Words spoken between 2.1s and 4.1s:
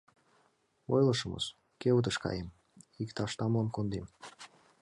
каем, иктаж тамлым кондем.